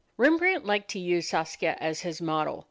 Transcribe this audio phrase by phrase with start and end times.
[0.17, 2.59] Rembrandt liked to use Saskia as his model.